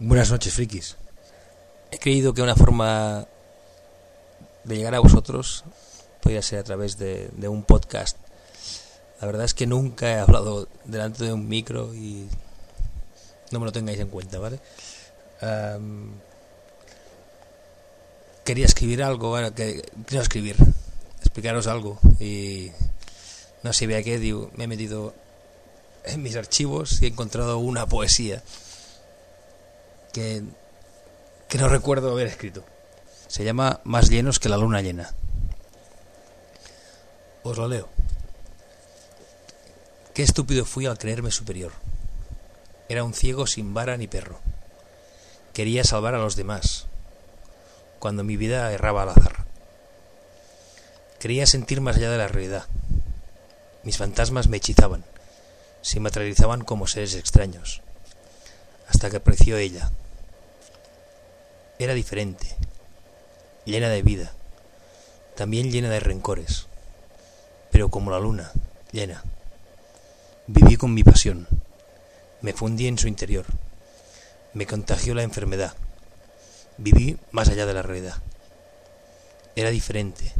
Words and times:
Buenas 0.00 0.30
noches, 0.30 0.54
frikis. 0.54 0.96
He 1.90 1.98
creído 1.98 2.32
que 2.32 2.40
una 2.40 2.54
forma 2.54 3.26
de 4.62 4.76
llegar 4.76 4.94
a 4.94 5.00
vosotros 5.00 5.64
podría 6.22 6.40
ser 6.40 6.60
a 6.60 6.62
través 6.62 6.98
de, 6.98 7.28
un 7.48 7.64
podcast. 7.64 8.16
La 9.20 9.26
verdad 9.26 9.44
es 9.44 9.54
que 9.54 9.66
nunca 9.66 10.08
he 10.08 10.20
hablado 10.20 10.68
delante 10.84 11.24
de 11.24 11.32
un 11.32 11.48
micro 11.48 11.92
y 11.96 12.28
no 13.50 13.58
me 13.58 13.66
lo 13.66 13.72
tengáis 13.72 13.98
en 13.98 14.06
cuenta, 14.06 14.38
¿vale? 14.38 14.60
Um, 15.42 16.12
quería 18.44 18.66
escribir 18.66 19.02
algo, 19.02 19.30
bueno, 19.30 19.52
que, 19.52 19.82
quiero 20.06 20.22
escribir, 20.22 20.54
explicaros 21.18 21.66
algo 21.66 21.98
y 22.20 22.70
no 23.64 23.72
sé, 23.72 23.88
vea 23.88 24.04
qué, 24.04 24.20
digo, 24.20 24.52
me 24.54 24.64
he 24.64 24.68
metido 24.68 25.12
en 26.04 26.22
mis 26.22 26.36
archivos 26.36 27.02
y 27.02 27.06
he 27.06 27.08
encontrado 27.08 27.58
una 27.58 27.86
poesía 27.86 28.44
que, 30.12 30.42
que 31.48 31.58
no 31.58 31.68
recuerdo 31.68 32.12
haber 32.12 32.26
escrito. 32.26 32.64
Se 33.26 33.44
llama 33.44 33.80
Más 33.84 34.08
llenos 34.08 34.38
que 34.38 34.48
la 34.48 34.56
luna 34.56 34.80
llena. 34.82 35.14
Os 37.42 37.56
lo 37.56 37.68
leo. 37.68 37.88
Qué 40.14 40.22
estúpido 40.22 40.64
fui 40.64 40.86
al 40.86 40.98
creerme 40.98 41.30
superior. 41.30 41.72
Era 42.88 43.04
un 43.04 43.14
ciego 43.14 43.46
sin 43.46 43.74
vara 43.74 43.96
ni 43.96 44.08
perro. 44.08 44.40
Quería 45.52 45.84
salvar 45.84 46.14
a 46.14 46.18
los 46.18 46.36
demás, 46.36 46.86
cuando 47.98 48.24
mi 48.24 48.36
vida 48.36 48.72
erraba 48.72 49.02
al 49.02 49.10
azar. 49.10 49.44
Quería 51.18 51.46
sentir 51.46 51.80
más 51.80 51.96
allá 51.96 52.10
de 52.10 52.18
la 52.18 52.28
realidad. 52.28 52.64
Mis 53.82 53.98
fantasmas 53.98 54.48
me 54.48 54.58
hechizaban, 54.58 55.04
se 55.82 56.00
materializaban 56.00 56.62
como 56.62 56.86
seres 56.86 57.14
extraños, 57.14 57.82
hasta 58.88 59.10
que 59.10 59.18
apreció 59.18 59.56
ella. 59.58 59.90
Era 61.78 61.94
diferente, 61.94 62.56
llena 63.64 63.88
de 63.88 64.02
vida, 64.02 64.32
también 65.36 65.70
llena 65.70 65.88
de 65.90 66.00
rencores, 66.00 66.66
pero 67.70 67.90
como 67.90 68.10
la 68.10 68.18
luna, 68.18 68.50
llena. 68.90 69.22
Viví 70.46 70.76
con 70.76 70.94
mi 70.94 71.04
pasión, 71.04 71.46
me 72.40 72.52
fundí 72.52 72.88
en 72.88 72.98
su 72.98 73.06
interior, 73.06 73.44
me 74.54 74.66
contagió 74.66 75.14
la 75.14 75.22
enfermedad, 75.22 75.74
viví 76.78 77.18
más 77.30 77.48
allá 77.48 77.66
de 77.66 77.74
la 77.74 77.82
realidad. 77.82 78.16
Era 79.54 79.70
diferente, 79.70 80.32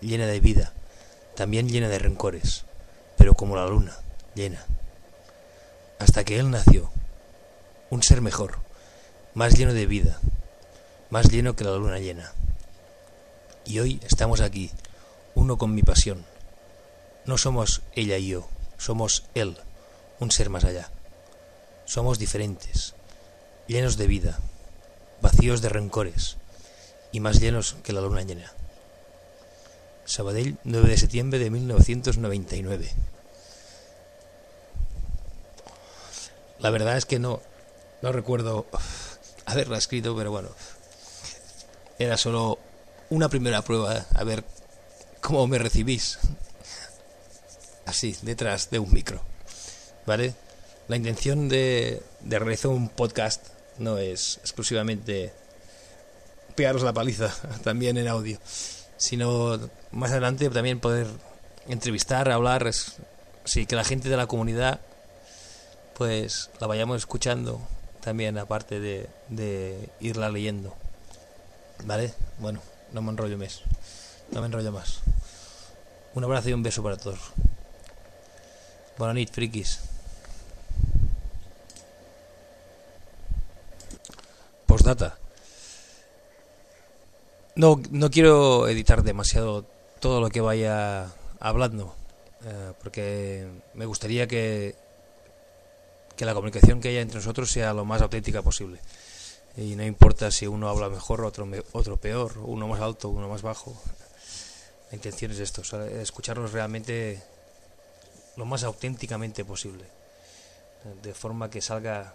llena 0.00 0.26
de 0.26 0.40
vida, 0.40 0.72
también 1.34 1.68
llena 1.68 1.88
de 1.88 1.98
rencores, 1.98 2.64
pero 3.16 3.34
como 3.34 3.56
la 3.56 3.66
luna, 3.66 3.96
llena. 4.34 4.64
Hasta 5.98 6.24
que 6.24 6.38
él 6.38 6.50
nació, 6.50 6.90
un 7.90 8.02
ser 8.02 8.20
mejor, 8.20 8.58
más 9.34 9.56
lleno 9.56 9.72
de 9.72 9.86
vida, 9.86 10.18
más 11.10 11.30
lleno 11.30 11.54
que 11.54 11.64
la 11.64 11.76
luna 11.76 11.98
llena. 11.98 12.32
Y 13.64 13.78
hoy 13.78 14.00
estamos 14.04 14.40
aquí, 14.40 14.70
uno 15.34 15.58
con 15.58 15.74
mi 15.74 15.82
pasión. 15.82 16.24
No 17.24 17.38
somos 17.38 17.82
ella 17.94 18.18
y 18.18 18.28
yo, 18.28 18.48
somos 18.76 19.24
él, 19.34 19.56
un 20.20 20.30
ser 20.30 20.50
más 20.50 20.64
allá. 20.64 20.90
Somos 21.84 22.18
diferentes, 22.18 22.94
llenos 23.66 23.96
de 23.96 24.06
vida, 24.06 24.38
vacíos 25.20 25.62
de 25.62 25.68
rencores 25.68 26.36
y 27.12 27.20
más 27.20 27.40
llenos 27.40 27.76
que 27.82 27.92
la 27.92 28.00
luna 28.00 28.22
llena. 28.22 28.52
Sabadell, 30.04 30.58
9 30.64 30.88
de 30.88 30.98
septiembre 30.98 31.38
de 31.38 31.50
1999. 31.50 32.90
La 36.58 36.70
verdad 36.70 36.96
es 36.96 37.04
que 37.06 37.18
no, 37.18 37.42
no 38.02 38.12
recuerdo 38.12 38.66
haberla 39.46 39.78
escrito, 39.78 40.16
pero 40.16 40.30
bueno, 40.30 40.48
era 41.98 42.16
solo 42.16 42.58
una 43.10 43.28
primera 43.28 43.62
prueba, 43.62 44.06
a 44.14 44.24
ver 44.24 44.44
cómo 45.20 45.46
me 45.46 45.58
recibís. 45.58 46.18
Así, 47.86 48.16
detrás 48.22 48.70
de 48.70 48.78
un 48.78 48.92
micro. 48.92 49.22
¿Vale? 50.06 50.34
La 50.88 50.96
intención 50.96 51.48
de, 51.48 52.02
de 52.20 52.38
realizar 52.38 52.70
un 52.70 52.88
podcast 52.88 53.46
no 53.78 53.98
es 53.98 54.38
exclusivamente 54.38 55.32
pegaros 56.54 56.82
la 56.82 56.92
paliza, 56.92 57.32
también 57.64 57.98
en 57.98 58.08
audio, 58.08 58.38
sino 58.96 59.58
más 59.92 60.10
adelante 60.10 60.48
también 60.50 60.80
poder 60.80 61.06
entrevistar, 61.68 62.30
hablar, 62.30 62.70
sí, 63.44 63.66
que 63.66 63.76
la 63.76 63.84
gente 63.84 64.08
de 64.08 64.16
la 64.16 64.26
comunidad 64.26 64.80
pues 65.94 66.50
la 66.60 66.66
vayamos 66.66 66.98
escuchando 66.98 67.60
también 68.06 68.38
aparte 68.38 68.78
de, 68.78 69.08
de 69.28 69.90
irla 69.98 70.30
leyendo. 70.30 70.72
¿Vale? 71.86 72.14
Bueno, 72.38 72.60
no 72.92 73.02
me 73.02 73.10
enrollo 73.10 73.36
más. 73.36 73.62
No 74.30 74.40
me 74.40 74.46
enrollo 74.46 74.70
más. 74.70 75.00
Un 76.14 76.22
abrazo 76.22 76.50
y 76.50 76.52
un 76.52 76.62
beso 76.62 76.84
para 76.84 76.96
todos. 76.96 77.18
Buenas 78.96 79.16
noches, 79.16 79.32
frikis. 79.32 79.80
Postdata. 84.66 85.18
No, 87.56 87.82
no 87.90 88.08
quiero 88.12 88.68
editar 88.68 89.02
demasiado 89.02 89.64
todo 89.98 90.20
lo 90.20 90.28
que 90.28 90.40
vaya 90.40 91.12
hablando, 91.40 91.92
eh, 92.44 92.72
porque 92.80 93.48
me 93.74 93.84
gustaría 93.84 94.28
que, 94.28 94.76
que 96.16 96.24
la 96.24 96.34
comunicación 96.34 96.80
que 96.80 96.88
haya 96.88 97.00
entre 97.00 97.18
nosotros 97.18 97.50
sea 97.50 97.72
lo 97.74 97.84
más 97.84 98.02
auténtica 98.02 98.42
posible. 98.42 98.80
Y 99.56 99.74
no 99.76 99.84
importa 99.84 100.30
si 100.30 100.46
uno 100.46 100.68
habla 100.68 100.88
mejor, 100.88 101.24
otro, 101.24 101.48
otro 101.72 101.96
peor, 101.96 102.38
uno 102.38 102.68
más 102.68 102.80
alto, 102.80 103.08
uno 103.08 103.28
más 103.28 103.42
bajo. 103.42 103.74
La 104.90 104.96
intención 104.96 105.30
es 105.32 105.40
esto, 105.40 105.62
escucharnos 106.00 106.52
realmente 106.52 107.22
lo 108.36 108.44
más 108.44 108.62
auténticamente 108.64 109.44
posible, 109.44 109.84
de 111.02 111.12
forma 111.14 111.50
que 111.50 111.60
salga 111.60 112.14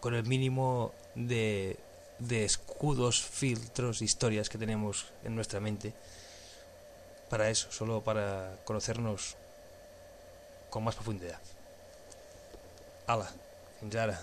con 0.00 0.14
el 0.14 0.24
mínimo 0.24 0.92
de 1.14 1.76
escudos, 2.30 3.20
filtros, 3.22 4.02
historias 4.02 4.48
que 4.48 4.56
tenemos 4.58 5.06
en 5.24 5.34
nuestra 5.34 5.60
mente 5.60 5.92
para 7.28 7.50
eso, 7.50 7.70
solo 7.70 8.02
para 8.02 8.56
conocernos 8.64 9.36
con 10.70 10.84
más 10.84 10.94
profundidad. 10.94 11.38
Ala, 13.06 13.26
fins 13.80 13.96
ara. 13.96 14.16